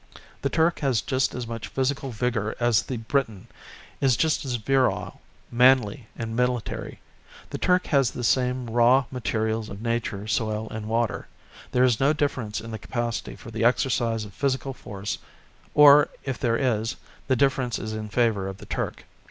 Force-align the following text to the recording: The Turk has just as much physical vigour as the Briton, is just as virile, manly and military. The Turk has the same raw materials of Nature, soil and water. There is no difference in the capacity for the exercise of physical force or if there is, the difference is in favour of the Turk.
The 0.41 0.49
Turk 0.49 0.79
has 0.79 0.99
just 0.99 1.35
as 1.35 1.45
much 1.45 1.67
physical 1.67 2.09
vigour 2.09 2.55
as 2.59 2.81
the 2.81 2.97
Briton, 2.97 3.45
is 3.99 4.17
just 4.17 4.43
as 4.43 4.55
virile, 4.55 5.21
manly 5.51 6.07
and 6.15 6.35
military. 6.35 6.99
The 7.51 7.59
Turk 7.59 7.85
has 7.93 8.09
the 8.09 8.23
same 8.23 8.67
raw 8.67 9.05
materials 9.11 9.69
of 9.69 9.79
Nature, 9.83 10.25
soil 10.27 10.67
and 10.71 10.87
water. 10.87 11.27
There 11.71 11.83
is 11.83 11.99
no 11.99 12.13
difference 12.13 12.59
in 12.59 12.71
the 12.71 12.79
capacity 12.79 13.35
for 13.35 13.51
the 13.51 13.63
exercise 13.63 14.25
of 14.25 14.33
physical 14.33 14.73
force 14.73 15.19
or 15.75 16.09
if 16.23 16.39
there 16.39 16.57
is, 16.57 16.95
the 17.27 17.35
difference 17.35 17.77
is 17.77 17.93
in 17.93 18.09
favour 18.09 18.47
of 18.47 18.57
the 18.57 18.65
Turk. 18.65 19.03